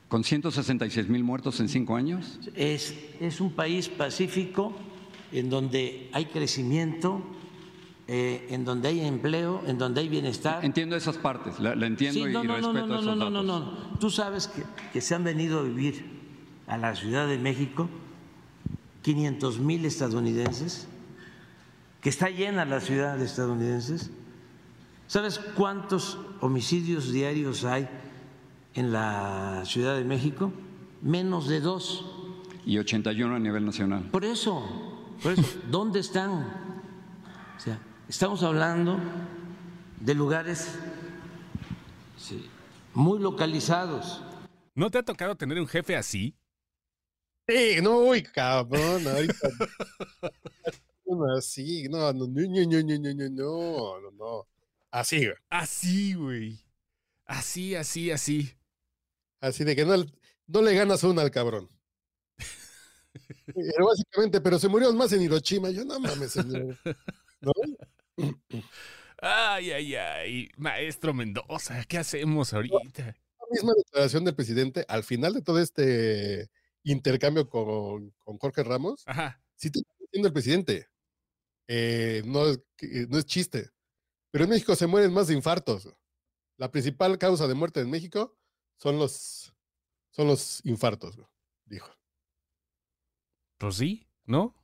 Con 0.07 0.23
166 0.23 1.09
mil 1.09 1.23
muertos 1.23 1.59
en 1.59 1.67
cinco 1.67 1.95
años. 1.95 2.39
Es, 2.55 2.93
es 3.19 3.41
un 3.41 3.51
país 3.53 3.89
pacífico 3.89 4.75
en 5.33 5.49
donde 5.49 6.09
hay 6.13 6.25
crecimiento, 6.25 7.21
eh, 8.07 8.47
en 8.49 8.65
donde 8.65 8.89
hay 8.89 9.01
empleo, 9.01 9.61
en 9.65 9.77
donde 9.77 10.01
hay 10.01 10.09
bienestar. 10.09 10.63
Entiendo 10.63 10.95
esas 10.95 11.17
partes, 11.17 11.59
la, 11.59 11.75
la 11.75 11.87
entiendo 11.87 12.25
Sí, 12.25 12.31
no, 12.31 12.43
y 12.43 12.47
no, 12.47 12.57
no, 12.59 12.73
respeto 12.73 12.73
no, 12.73 12.87
no, 12.87 12.99
esos 12.99 13.17
no, 13.17 13.29
no, 13.29 13.43
datos. 13.43 13.91
no. 13.91 13.99
Tú 13.99 14.09
sabes 14.09 14.47
que, 14.47 14.63
que 14.91 15.01
se 15.01 15.15
han 15.15 15.23
venido 15.23 15.59
a 15.59 15.63
vivir 15.63 16.05
a 16.67 16.77
la 16.77 16.95
Ciudad 16.95 17.27
de 17.27 17.37
México 17.37 17.89
500 19.03 19.59
mil 19.59 19.85
estadounidenses, 19.85 20.87
que 22.01 22.09
está 22.09 22.29
llena 22.29 22.65
la 22.65 22.79
ciudad 22.79 23.17
de 23.17 23.25
estadounidenses. 23.25 24.11
¿Sabes 25.07 25.39
cuántos 25.39 26.17
homicidios 26.41 27.11
diarios 27.11 27.65
hay 27.65 27.87
en 28.73 28.91
la 28.91 29.63
Ciudad 29.65 29.95
de 29.95 30.03
México? 30.05 30.51
Menos 31.01 31.47
de 31.47 31.59
dos. 31.59 32.05
Y 32.65 32.77
81 32.77 33.35
a 33.35 33.39
nivel 33.39 33.65
nacional. 33.65 34.09
Por 34.09 34.23
eso, 34.23 34.63
por 35.21 35.33
eso, 35.33 35.43
¿dónde 35.69 35.99
están? 35.99 36.31
O 37.55 37.59
sea, 37.59 37.79
estamos 38.07 38.43
hablando 38.43 38.99
de 39.99 40.13
lugares 40.13 40.75
sí, 42.17 42.49
muy 42.93 43.19
localizados. 43.19 44.21
¿No 44.75 44.89
te 44.89 44.97
ha 44.97 45.03
tocado 45.03 45.35
tener 45.35 45.59
un 45.59 45.67
jefe 45.67 45.95
así? 45.95 46.35
Sí, 47.47 47.77
no, 47.81 47.99
uy, 47.99 48.23
cabrón, 48.23 49.05
ahorita. 49.07 49.49
Así, 51.37 51.87
no, 51.89 52.11
no, 52.11 52.25
no, 52.25 52.41
no, 52.41 52.41
no, 52.47 52.81
no, 52.81 52.81
no, 52.81 53.19
no, 53.19 53.29
no, 53.29 54.01
no, 54.01 54.11
no. 54.11 54.47
Así, 54.89 55.25
güey. 55.25 55.35
Así, 55.49 56.13
güey. 56.13 56.59
Así, 57.25 57.75
así, 57.75 58.11
así. 58.11 58.53
Así 59.39 59.63
de 59.63 59.75
que 59.75 59.85
no, 59.85 60.05
no 60.47 60.61
le 60.61 60.73
ganas 60.73 61.03
una 61.03 61.21
al 61.21 61.31
cabrón. 61.31 61.67
Pero 63.55 63.85
básicamente, 63.87 64.41
pero 64.41 64.59
se 64.59 64.67
murieron 64.67 64.97
más 64.97 65.11
en 65.13 65.21
Hiroshima. 65.21 65.69
Yo 65.71 65.85
no 65.85 65.99
mames, 65.99 66.31
señor. 66.31 66.77
¿No? 67.41 67.51
Ay, 69.21 69.71
ay, 69.71 69.95
ay. 69.95 70.49
Maestro 70.57 71.13
Mendoza, 71.13 71.83
¿qué 71.85 71.97
hacemos 71.97 72.53
ahorita? 72.53 73.03
La 73.05 73.45
misma 73.51 73.73
declaración 73.75 74.25
del 74.25 74.35
presidente 74.35 74.85
al 74.87 75.03
final 75.03 75.33
de 75.33 75.41
todo 75.41 75.59
este 75.59 76.49
intercambio 76.83 77.47
con, 77.49 78.11
con 78.19 78.37
Jorge 78.37 78.63
Ramos. 78.63 79.03
Ajá. 79.05 79.41
Sí 79.55 79.69
te 79.71 79.79
está 79.79 79.93
diciendo 79.99 80.27
el 80.27 80.33
presidente. 80.33 80.87
eh, 81.67 82.21
no, 82.25 82.47
es, 82.47 82.59
que- 82.75 83.07
no 83.09 83.17
es 83.17 83.25
chiste. 83.25 83.69
Pero 84.31 84.43
en 84.45 84.49
México 84.49 84.75
se 84.75 84.87
mueren 84.87 85.13
más 85.13 85.27
de 85.27 85.35
infartos. 85.35 85.87
La 86.57 86.71
principal 86.71 87.17
causa 87.17 87.47
de 87.47 87.53
muerte 87.53 87.79
en 87.79 87.89
México 87.89 88.37
son 88.77 88.97
los, 88.97 89.53
son 90.11 90.27
los 90.27 90.59
infartos, 90.65 91.17
dijo. 91.65 91.89
Pues 93.57 93.75
sí, 93.75 94.07
¿no? 94.25 94.55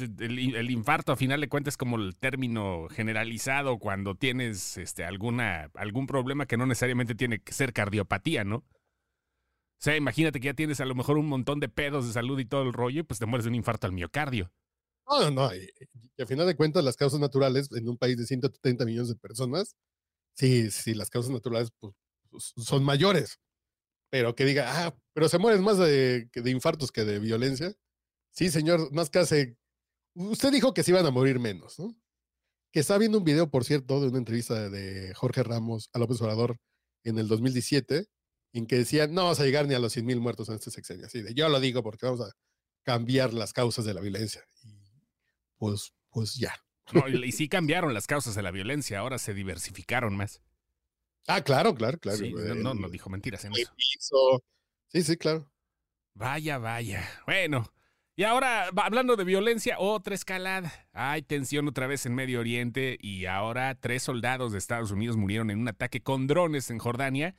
el, 0.00 0.70
infarto 0.70 1.12
a 1.12 1.16
final 1.16 1.40
de 1.40 1.48
cuentas 1.48 1.74
es 1.74 1.78
como 1.78 1.96
el 1.96 2.16
término 2.16 2.88
generalizado 2.90 3.78
cuando 3.78 4.14
tienes 4.14 4.76
este, 4.76 5.04
alguna, 5.04 5.70
algún 5.74 6.06
problema 6.06 6.46
que 6.46 6.56
no 6.56 6.66
necesariamente 6.66 7.14
tiene 7.14 7.40
que 7.40 7.52
ser 7.52 7.72
cardiopatía, 7.72 8.44
¿no? 8.44 8.56
O 8.56 9.80
sea, 9.80 9.96
imagínate 9.96 10.40
que 10.40 10.46
ya 10.46 10.54
tienes 10.54 10.80
a 10.80 10.84
lo 10.84 10.94
mejor 10.94 11.18
un 11.18 11.26
montón 11.26 11.60
de 11.60 11.68
pedos 11.68 12.06
de 12.06 12.12
salud 12.12 12.38
y 12.38 12.44
todo 12.44 12.62
el 12.62 12.72
rollo, 12.72 13.00
y 13.00 13.04
pues 13.04 13.20
te 13.20 13.26
mueres 13.26 13.44
de 13.44 13.50
un 13.50 13.54
infarto 13.54 13.86
al 13.86 13.92
miocardio. 13.92 14.52
No, 15.08 15.20
no, 15.20 15.30
no. 15.30 15.54
Y, 15.54 15.70
y, 16.16 16.22
a 16.22 16.26
final 16.26 16.46
de 16.46 16.56
cuentas, 16.56 16.82
las 16.82 16.96
causas 16.96 17.20
naturales 17.20 17.70
en 17.72 17.88
un 17.88 17.96
país 17.96 18.16
de 18.16 18.26
130 18.26 18.84
millones 18.84 19.08
de 19.08 19.14
personas, 19.14 19.76
sí, 20.34 20.70
sí, 20.70 20.94
las 20.94 21.10
causas 21.10 21.30
naturales 21.30 21.70
pues, 21.78 21.94
son 22.56 22.82
mayores. 22.82 23.38
Pero 24.10 24.34
que 24.34 24.44
diga, 24.44 24.86
ah, 24.86 24.96
pero 25.12 25.28
se 25.28 25.38
mueren 25.38 25.62
más 25.62 25.78
de, 25.78 26.28
de 26.32 26.50
infartos 26.50 26.90
que 26.90 27.04
de 27.04 27.18
violencia. 27.20 27.74
Sí, 28.38 28.50
señor, 28.50 28.92
más 28.92 29.10
que 29.10 29.18
hace. 29.18 29.56
Usted 30.14 30.52
dijo 30.52 30.72
que 30.72 30.84
se 30.84 30.92
iban 30.92 31.04
a 31.04 31.10
morir 31.10 31.40
menos, 31.40 31.76
¿no? 31.80 31.92
Que 32.70 32.78
estaba 32.78 33.00
viendo 33.00 33.18
un 33.18 33.24
video, 33.24 33.50
por 33.50 33.64
cierto, 33.64 34.00
de 34.00 34.06
una 34.06 34.18
entrevista 34.18 34.70
de 34.70 35.12
Jorge 35.14 35.42
Ramos 35.42 35.90
a 35.92 35.98
López 35.98 36.22
Obrador 36.22 36.56
en 37.02 37.18
el 37.18 37.26
2017, 37.26 38.06
en 38.52 38.66
que 38.68 38.76
decía, 38.76 39.08
no 39.08 39.24
vamos 39.24 39.40
a 39.40 39.44
llegar 39.44 39.66
ni 39.66 39.74
a 39.74 39.80
los 39.80 39.92
100 39.92 40.06
mil 40.06 40.20
muertos 40.20 40.48
en 40.50 40.54
este 40.54 40.70
sexenio. 40.70 41.06
Así 41.06 41.20
de, 41.20 41.34
yo 41.34 41.48
lo 41.48 41.58
digo 41.58 41.82
porque 41.82 42.06
vamos 42.06 42.20
a 42.20 42.30
cambiar 42.84 43.34
las 43.34 43.52
causas 43.52 43.84
de 43.84 43.94
la 43.94 44.00
violencia. 44.00 44.44
Y 44.62 45.02
pues, 45.56 45.92
pues 46.08 46.36
ya. 46.36 46.54
No, 46.92 47.08
y, 47.08 47.32
sí 47.32 47.48
cambiaron 47.48 47.92
las 47.92 48.06
causas 48.06 48.36
de 48.36 48.42
la 48.42 48.52
violencia, 48.52 49.00
ahora 49.00 49.18
se 49.18 49.34
diversificaron 49.34 50.16
más. 50.16 50.42
Ah, 51.26 51.42
claro, 51.42 51.74
claro, 51.74 51.98
claro. 51.98 52.18
Sí, 52.18 52.32
no, 52.32 52.54
no, 52.54 52.74
no, 52.74 52.88
dijo 52.88 53.10
mentiras 53.10 53.44
en 53.46 53.52
eso. 53.54 53.74
Piso. 53.74 54.44
Sí, 54.86 55.02
sí, 55.02 55.16
claro. 55.16 55.50
Vaya, 56.14 56.58
vaya. 56.58 57.04
Bueno, 57.26 57.68
y 58.18 58.24
ahora, 58.24 58.66
hablando 58.76 59.14
de 59.14 59.22
violencia, 59.22 59.76
otra 59.78 60.12
escalada. 60.12 60.72
Hay 60.92 61.22
tensión 61.22 61.68
otra 61.68 61.86
vez 61.86 62.04
en 62.04 62.16
Medio 62.16 62.40
Oriente 62.40 62.98
y 63.00 63.26
ahora 63.26 63.76
tres 63.76 64.02
soldados 64.02 64.50
de 64.50 64.58
Estados 64.58 64.90
Unidos 64.90 65.16
murieron 65.16 65.52
en 65.52 65.60
un 65.60 65.68
ataque 65.68 66.02
con 66.02 66.26
drones 66.26 66.68
en 66.70 66.80
Jordania. 66.80 67.36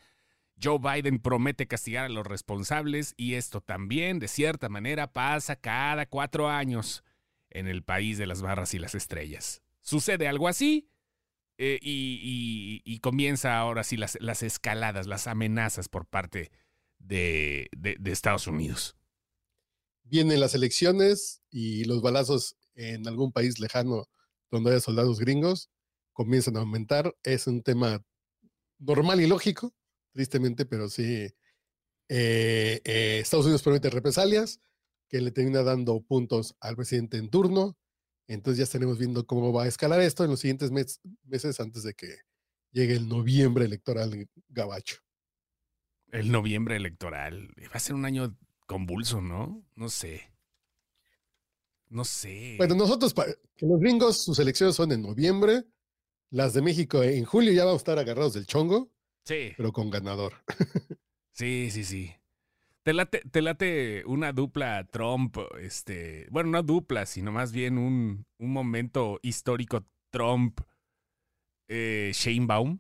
Joe 0.64 0.80
Biden 0.80 1.20
promete 1.20 1.68
castigar 1.68 2.06
a 2.06 2.10
los 2.10 2.26
responsables 2.26 3.14
y 3.18 3.34
esto 3.34 3.60
también, 3.60 4.20
de 4.20 4.30
cierta 4.30 4.70
manera, 4.70 5.12
pasa 5.12 5.58
cada 5.58 6.06
cuatro 6.06 6.48
años 6.48 7.04
en 7.50 7.68
el 7.68 7.84
país 7.84 8.18
de 8.18 8.28
las 8.28 8.42
barras 8.42 8.74
y 8.74 8.80
las 8.80 8.96
estrellas. 8.96 9.62
Sucede 9.82 10.30
algo 10.30 10.48
así 10.48 10.88
eh, 11.58 11.78
y, 11.82 12.82
y, 12.86 13.00
comienza 13.00 13.58
ahora 13.58 13.84
sí 13.84 13.98
las, 13.98 14.16
escaladas, 14.16 15.08
las 15.08 15.28
amenazas 15.28 15.90
por 15.90 16.06
parte 16.06 16.52
de 17.00 17.68
Estados 18.06 18.48
Unidos 18.48 18.96
vienen 20.10 20.40
las 20.40 20.56
elecciones 20.56 21.42
y 21.50 21.86
los 21.86 22.02
balazos 22.02 22.56
en 22.76 23.08
algún 23.08 23.32
país 23.32 23.60
lejano 23.60 24.08
donde 24.52 24.72
haya 24.72 24.80
soldados 24.80 25.20
gringos 25.20 25.70
comienzan 26.14 26.58
a 26.58 26.62
aumentar. 26.62 27.16
Es 27.24 27.48
un 27.48 27.62
tema 27.64 28.04
normal 28.78 29.22
y 29.22 29.28
lógico, 29.28 29.74
tristemente, 30.14 30.66
pero 30.66 30.90
sí. 30.90 31.30
Eh, 32.12 32.82
eh, 32.84 33.20
Estados 33.22 33.46
Unidos 33.46 33.62
promete 33.62 33.90
represalias 33.90 34.60
que 35.08 35.22
le 35.22 35.32
termina 35.32 35.64
dando 35.64 36.02
puntos 36.02 36.56
al 36.60 36.76
presidente 36.76 37.18
en 37.18 37.30
turno. 37.30 37.78
Entonces 38.28 38.58
ya 38.58 38.64
estaremos 38.64 38.98
viendo 38.98 39.26
cómo 39.26 39.54
va 39.54 39.64
a 39.64 39.68
escalar 39.68 40.02
esto 40.02 40.24
en 40.24 40.32
los 40.32 40.40
siguientes 40.40 40.72
mes, 40.72 41.00
meses 41.24 41.60
antes 41.60 41.84
de 41.84 41.94
que 41.94 42.18
llegue 42.72 42.94
el 42.94 43.08
noviembre 43.08 43.66
electoral 43.66 44.28
gabacho. 44.50 44.98
El 46.12 46.32
noviembre 46.32 46.76
electoral. 46.76 47.50
Va 47.64 47.76
a 47.76 47.80
ser 47.80 47.96
un 47.96 48.06
año 48.06 48.36
convulso, 48.70 49.20
¿no? 49.20 49.66
No 49.76 49.90
sé. 49.90 50.32
No 51.88 52.06
sé. 52.06 52.54
Bueno, 52.60 52.76
nosotros, 52.76 53.16
que 53.58 53.66
los 53.66 53.80
gringos, 53.80 54.24
sus 54.24 54.38
elecciones 54.38 54.76
son 54.76 54.92
en 54.92 55.02
noviembre, 55.02 55.64
las 56.30 56.54
de 56.54 56.62
México 56.62 57.02
en 57.02 57.26
julio 57.26 57.52
ya 57.52 57.66
vamos 57.66 57.80
a 57.80 57.84
estar 57.84 57.98
agarrados 57.98 58.34
del 58.34 58.46
chongo. 58.46 58.92
Sí. 59.26 59.54
Pero 59.58 59.74
con 59.74 59.90
ganador. 59.90 60.34
sí, 61.32 61.70
sí, 61.72 61.84
sí. 61.84 62.14
Te 62.84 62.94
late, 62.94 63.24
te 63.32 63.42
late 63.42 64.04
una 64.06 64.34
dupla 64.34 64.86
Trump, 64.86 65.36
este, 65.60 66.28
bueno, 66.30 66.52
no 66.52 66.62
dupla, 66.62 67.08
sino 67.08 67.32
más 67.32 67.52
bien 67.52 67.80
un, 67.80 68.28
un 68.38 68.54
momento 68.54 69.20
histórico 69.24 69.84
Trump, 70.12 70.62
eh, 71.68 72.14
Baum. 72.42 72.80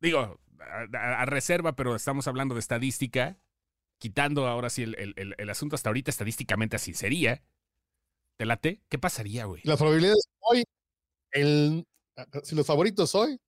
Digo, 0.00 0.40
a, 0.60 1.22
a, 1.22 1.24
reserva, 1.26 1.74
pero 1.74 1.96
estamos 1.96 2.28
hablando 2.28 2.54
de 2.54 2.60
estadística 2.60 3.40
quitando 4.00 4.48
ahora 4.48 4.70
sí 4.70 4.82
el, 4.82 4.96
el, 4.98 5.34
el, 5.36 5.50
asunto 5.50 5.76
hasta 5.76 5.90
ahorita 5.90 6.10
estadísticamente 6.10 6.74
así 6.74 6.94
sería. 6.94 7.42
¿Te 8.36 8.46
late? 8.46 8.80
¿Qué 8.88 8.98
pasaría, 8.98 9.44
güey? 9.44 9.60
Las 9.64 9.78
probabilidades 9.78 10.26
hoy, 10.40 10.64
el, 11.32 11.86
si 12.42 12.56
los 12.56 12.66
favoritos 12.66 13.14
hoy 13.14 13.38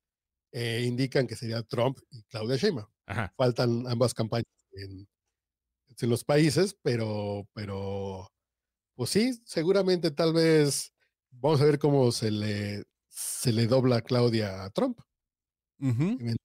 eh, 0.53 0.85
indican 0.87 1.27
que 1.27 1.35
sería 1.35 1.63
Trump 1.63 1.99
y 2.11 2.23
Claudia 2.25 2.57
Sheinbaum. 2.57 2.87
Ajá. 3.07 3.33
Faltan 3.37 3.87
ambas 3.89 4.13
campañas 4.13 4.45
en, 4.73 5.09
en, 5.99 6.11
los 6.11 6.23
países, 6.25 6.77
pero, 6.83 7.49
pero, 7.55 8.29
pues 8.95 9.09
sí, 9.11 9.41
seguramente 9.47 10.11
tal 10.11 10.35
vez 10.35 10.93
vamos 11.31 11.63
a 11.63 11.65
ver 11.65 11.79
cómo 11.79 12.13
se 12.13 12.31
le, 12.31 12.85
se 13.09 13.53
le 13.53 13.67
dobla 13.67 13.97
a 13.97 14.03
Claudia 14.03 14.65
a 14.65 14.71
Trump. 14.71 15.01
Uh 15.81 15.87
-huh. 15.87 16.37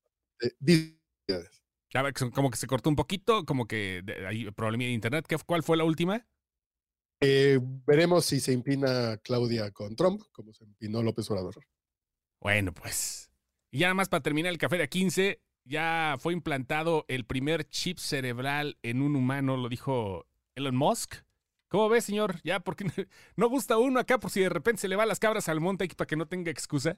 Como 2.34 2.50
que 2.50 2.58
se 2.58 2.68
cortó 2.68 2.90
un 2.90 2.96
poquito, 2.96 3.46
como 3.46 3.68
que 3.68 4.04
hay 4.28 4.50
problema 4.52 4.84
de 4.84 4.92
internet. 4.92 5.26
¿Qué, 5.28 5.38
¿Cuál 5.38 5.64
fue 5.64 5.78
la 5.78 5.84
última? 5.84 6.26
Eh, 7.20 7.60
veremos 7.86 8.26
si 8.26 8.40
se 8.40 8.54
impina 8.54 9.18
Claudia 9.18 9.72
con 9.72 9.96
Trump, 9.96 10.22
como 10.32 10.54
se 10.54 10.64
empinó 10.66 11.02
López 11.02 11.30
Obrador. 11.32 11.56
Bueno, 12.40 12.74
pues. 12.74 13.32
Y 13.72 13.80
ya 13.80 13.88
nada 13.88 13.96
más 13.96 14.10
para 14.10 14.22
terminar 14.22 14.52
el 14.52 14.60
café 14.60 14.78
de 14.78 14.88
15, 14.88 15.42
ya 15.66 16.16
fue 16.20 16.34
implantado 16.34 17.06
el 17.08 17.26
primer 17.26 17.68
chip 17.68 17.98
cerebral 17.98 18.78
en 18.84 19.02
un 19.02 19.16
humano, 19.16 19.58
lo 19.58 19.68
dijo 19.70 20.26
Elon 20.56 20.76
Musk. 20.76 21.16
¿Cómo 21.70 21.90
ves, 21.90 22.06
señor? 22.06 22.40
Ya, 22.44 22.60
porque 22.62 22.86
no 23.36 23.50
gusta 23.50 23.78
uno 23.78 24.00
acá 24.00 24.20
por 24.20 24.32
si 24.32 24.40
de 24.42 24.50
repente 24.50 24.82
se 24.82 24.88
le 24.88 24.96
va 24.96 25.06
las 25.06 25.20
cabras 25.20 25.50
al 25.50 25.60
monte 25.60 25.88
para 25.96 26.08
que 26.08 26.16
no 26.16 26.28
tenga 26.28 26.52
excusa. 26.52 26.98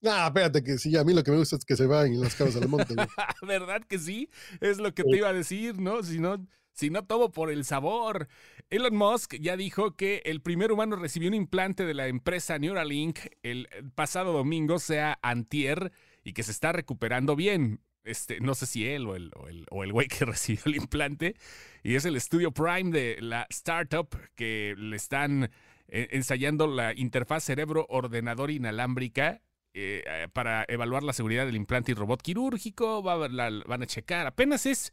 No, 0.00 0.26
espérate, 0.26 0.62
que 0.62 0.78
sí, 0.78 0.96
a 0.96 1.02
mí 1.02 1.12
lo 1.12 1.24
que 1.24 1.32
me 1.32 1.38
gusta 1.38 1.56
es 1.56 1.64
que 1.64 1.76
se 1.76 1.86
vayan 1.86 2.20
las 2.20 2.36
cabras 2.36 2.56
al 2.56 2.68
monte. 2.68 2.94
¿Verdad 3.46 3.82
que 3.82 3.98
sí? 3.98 4.30
Es 4.60 4.78
lo 4.78 4.94
que 4.94 5.02
te 5.02 5.16
iba 5.16 5.28
a 5.28 5.32
decir, 5.32 5.80
¿no? 5.80 6.02
Si 6.04 6.20
no, 6.20 6.46
si 6.72 6.90
no 6.90 7.04
todo 7.04 7.32
por 7.32 7.50
el 7.50 7.64
sabor. 7.64 8.28
Elon 8.70 8.94
Musk 8.94 9.34
ya 9.40 9.56
dijo 9.56 9.96
que 9.96 10.22
el 10.24 10.40
primer 10.40 10.70
humano 10.70 10.94
recibió 10.94 11.28
un 11.28 11.34
implante 11.34 11.84
de 11.84 11.94
la 11.94 12.06
empresa 12.06 12.58
Neuralink 12.58 13.18
el 13.42 13.68
pasado 13.96 14.32
domingo, 14.32 14.78
sea 14.78 15.18
antier, 15.20 15.92
y 16.22 16.32
que 16.32 16.44
se 16.44 16.52
está 16.52 16.70
recuperando 16.70 17.34
bien. 17.34 17.80
Este, 18.04 18.40
no 18.40 18.54
sé 18.54 18.66
si 18.66 18.86
él 18.86 19.06
o 19.06 19.16
el, 19.16 19.32
o 19.34 19.48
el, 19.48 19.66
o 19.70 19.82
el 19.82 19.92
güey 19.92 20.06
que 20.06 20.24
recibió 20.24 20.62
el 20.66 20.76
implante. 20.76 21.34
Y 21.82 21.96
es 21.96 22.04
el 22.04 22.14
estudio 22.14 22.52
Prime 22.52 22.92
de 22.92 23.16
la 23.20 23.48
startup 23.50 24.16
que 24.36 24.76
le 24.78 24.94
están 24.94 25.50
eh, 25.88 26.08
ensayando 26.12 26.68
la 26.68 26.94
interfaz 26.94 27.42
cerebro-ordenador 27.42 28.52
inalámbrica 28.52 29.42
eh, 29.80 30.28
para 30.32 30.64
evaluar 30.68 31.02
la 31.02 31.12
seguridad 31.12 31.46
del 31.46 31.56
implante 31.56 31.92
y 31.92 31.94
robot 31.94 32.22
quirúrgico, 32.22 33.02
van 33.02 33.82
a 33.82 33.86
checar. 33.86 34.26
Apenas 34.26 34.66
es, 34.66 34.92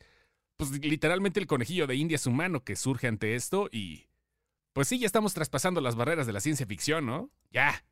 pues 0.58 0.72
literalmente 0.72 1.40
el 1.40 1.48
conejillo 1.48 1.88
de 1.88 1.96
indias 1.96 2.28
humano 2.28 2.64
que 2.64 2.76
surge 2.76 3.08
ante 3.08 3.36
esto 3.36 3.70
y, 3.72 4.08
pues 4.74 4.88
sí, 4.88 5.00
ya 5.00 5.08
estamos 5.08 5.34
traspasando 5.34 5.82
las 5.82 5.96
barreras 5.96 6.28
de 6.28 6.34
la 6.34 6.42
ciencia 6.42 6.66
ficción, 6.66 7.06
¿no? 7.06 7.32
Ya. 7.52 7.84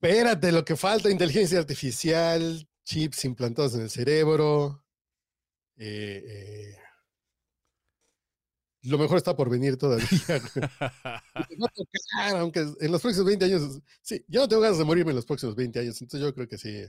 Espérate, 0.00 0.50
lo 0.50 0.64
que 0.64 0.76
falta, 0.76 1.10
inteligencia 1.10 1.58
artificial, 1.58 2.68
chips 2.84 3.24
implantados 3.24 3.74
en 3.76 3.82
el 3.82 3.90
cerebro. 3.90 4.84
Eh, 5.76 6.22
eh, 6.26 6.81
lo 8.82 8.98
mejor 8.98 9.16
está 9.16 9.36
por 9.36 9.48
venir 9.48 9.76
todavía. 9.76 10.06
no 11.56 11.66
tocar, 11.68 12.36
aunque 12.36 12.60
en 12.80 12.92
los 12.92 13.00
próximos 13.00 13.26
20 13.26 13.44
años, 13.44 13.80
sí, 14.00 14.24
yo 14.28 14.40
no 14.40 14.48
tengo 14.48 14.62
ganas 14.62 14.78
de 14.78 14.84
morirme 14.84 15.10
en 15.10 15.16
los 15.16 15.26
próximos 15.26 15.54
20 15.54 15.78
años, 15.78 16.00
entonces 16.00 16.26
yo 16.26 16.34
creo 16.34 16.48
que 16.48 16.58
sí, 16.58 16.84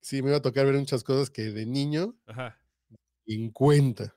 sí 0.00 0.22
me 0.22 0.30
va 0.30 0.38
a 0.38 0.42
tocar 0.42 0.66
ver 0.66 0.74
muchas 0.74 1.02
cosas 1.02 1.30
que 1.30 1.50
de 1.50 1.66
niño 1.66 2.14
Ajá. 2.26 2.60
en 3.26 3.50
cuenta. 3.50 4.16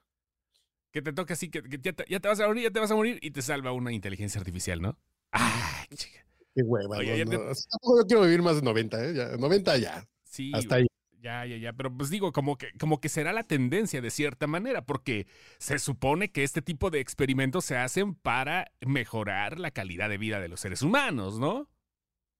Que 0.91 1.01
te 1.01 1.13
toca 1.13 1.33
así, 1.33 1.49
que, 1.49 1.61
que 1.63 1.79
ya, 1.81 1.93
te, 1.93 2.05
ya, 2.09 2.19
te, 2.19 2.27
vas 2.27 2.39
a 2.39 2.47
morir, 2.47 2.63
ya 2.63 2.71
te 2.71 2.79
vas 2.79 2.91
a 2.91 2.95
morir 2.95 3.19
y 3.21 3.31
te 3.31 3.41
salva 3.41 3.71
una 3.71 3.93
inteligencia 3.93 4.39
artificial, 4.39 4.81
¿no? 4.81 4.99
¡Ah, 5.31 5.85
chica! 5.93 6.25
Qué 6.55 6.63
hueva. 6.63 6.97
Oye, 6.97 7.23
no, 7.23 7.31
te... 7.31 7.37
Tampoco 7.37 8.05
quiero 8.07 8.23
vivir 8.23 8.41
más 8.41 8.55
de 8.55 8.63
90, 8.63 9.05
¿eh? 9.05 9.13
Ya, 9.13 9.37
90 9.37 9.77
ya. 9.77 10.07
Sí. 10.23 10.51
Hasta 10.53 10.75
ahí. 10.75 10.86
Ya, 11.27 11.45
ya, 11.45 11.57
ya, 11.57 11.73
pero 11.73 11.93
pues 11.93 12.09
digo, 12.09 12.31
como 12.31 12.57
que, 12.57 12.71
como 12.79 13.01
que 13.01 13.09
será 13.09 13.33
la 13.33 13.43
tendencia 13.43 13.99
de 13.99 14.11
cierta 14.11 14.47
manera, 14.47 14.85
porque 14.85 15.27
se 15.59 15.77
supone 15.77 16.31
que 16.31 16.45
este 16.45 16.61
tipo 16.61 16.89
de 16.89 17.01
experimentos 17.01 17.65
se 17.65 17.75
hacen 17.75 18.15
para 18.15 18.71
mejorar 18.79 19.59
la 19.59 19.71
calidad 19.71 20.07
de 20.07 20.17
vida 20.17 20.39
de 20.39 20.47
los 20.47 20.61
seres 20.61 20.83
humanos, 20.83 21.37
¿no? 21.37 21.69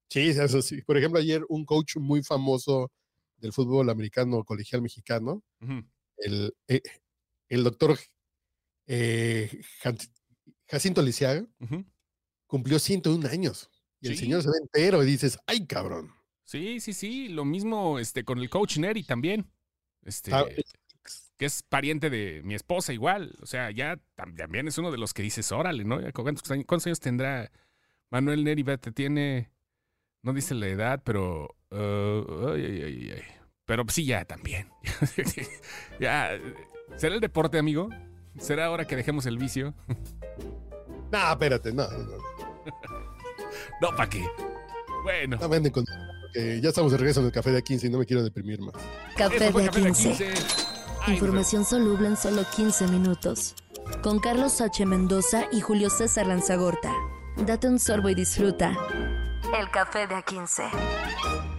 Sí, 0.10 0.30
eso 0.30 0.62
sí. 0.62 0.82
Por 0.84 0.96
ejemplo, 0.98 1.20
ayer 1.20 1.44
un 1.50 1.66
coach 1.66 1.98
muy 1.98 2.24
famoso 2.24 2.90
del 3.36 3.52
fútbol 3.52 3.90
americano 3.90 4.42
colegial 4.46 4.82
mexicano, 4.82 5.44
uh 5.60 5.66
-huh. 5.66 5.86
el, 6.20 6.54
el, 7.50 7.64
doctor 7.66 8.00
eh, 8.86 9.52
Jacinto 10.70 11.02
Lisiaga 11.02 11.46
Ujú. 11.60 11.84
cumplió 12.46 12.80
101 12.80 13.28
años. 13.28 13.70
Y 14.00 14.08
el 14.08 14.18
señor 14.18 14.44
se 14.44 14.50
ve 14.50 14.56
entero 14.62 15.04
y 15.04 15.08
dices, 15.08 15.38
ay, 15.46 15.68
cabrón. 15.68 16.17
Sí, 16.48 16.80
sí, 16.80 16.94
sí. 16.94 17.28
Lo 17.28 17.44
mismo 17.44 18.00
este, 18.00 18.24
con 18.24 18.40
el 18.40 18.50
coach 18.50 18.78
Neri 18.78 19.04
también. 19.04 19.52
Este, 20.04 20.34
Ah, 20.34 20.46
que 21.38 21.46
es 21.46 21.62
pariente 21.62 22.10
de 22.10 22.42
mi 22.44 22.56
esposa 22.56 22.94
igual. 22.94 23.36
O 23.42 23.46
sea, 23.46 23.70
ya 23.70 23.98
tam- 24.16 24.36
también 24.36 24.68
es 24.68 24.78
uno 24.78 24.90
de 24.92 24.98
los 24.98 25.14
que 25.14 25.22
dices, 25.24 25.52
órale, 25.52 25.84
¿no? 25.84 26.00
¿Cuántos 26.14 26.50
años, 26.50 26.66
cuántos 26.66 26.88
años 26.88 27.00
tendrá 27.02 27.52
Manuel 28.10 28.44
Neri? 28.46 28.64
Vete, 28.64 28.92
tiene, 28.94 29.52
no 30.24 30.32
dice 30.34 30.56
la 30.56 30.68
edad, 30.68 31.02
pero... 31.04 31.56
uh, 31.72 32.50
ay, 32.54 32.66
ay, 32.66 32.82
ay, 32.82 33.12
ay. 33.18 33.24
Pero 33.66 33.84
sí, 33.90 34.06
ya 34.06 34.24
también. 34.24 34.70
ya. 36.00 36.40
¿Será 36.96 37.16
el 37.16 37.22
deporte, 37.22 37.60
amigo? 37.60 37.90
¿Será 38.40 38.68
ahora 38.68 38.88
que 38.88 38.96
dejemos 38.96 39.26
el 39.26 39.38
vicio? 39.38 39.74
No, 41.12 41.32
espérate, 41.32 41.74
no, 41.74 41.90
no, 41.92 41.98
no. 41.98 42.18
No, 43.82 43.90
¿para 43.96 44.10
qué? 44.10 44.26
Bueno. 45.04 45.38
No 45.40 45.50
venden 45.50 45.72
con. 45.72 45.84
Porque 46.38 46.62
ya 46.62 46.70
estamos 46.70 46.92
de 46.92 46.98
regreso 46.98 47.20
en 47.22 47.26
el 47.28 47.32
café 47.32 47.52
de 47.52 47.64
15 47.64 47.88
y 47.88 47.90
no 47.90 47.98
me 47.98 48.06
quiero 48.06 48.24
deprimir 48.24 48.62
más. 48.62 48.76
Café 49.16 49.40
de 49.40 49.52
Café 49.52 49.62
de 49.64 49.70
15. 49.70 50.10
15. 50.10 50.34
Ay, 51.02 51.14
Información 51.14 51.66
soluble 51.66 52.08
en 52.08 52.18
solo 52.18 52.44
15 52.56 52.88
minutos. 52.88 53.56
Con 54.04 54.20
Carlos 54.20 54.62
H. 54.62 54.86
Mendoza 54.86 55.46
y 55.52 55.62
Julio 55.62 55.90
César 55.90 56.28
Lanzagorta. 56.28 56.94
Date 57.38 57.68
un 57.68 57.80
sorbo 57.80 58.10
y 58.10 58.16
disfruta. 58.16 58.76
El 59.58 59.70
café 59.72 60.08
de 60.08 60.16
A15. 60.16 61.57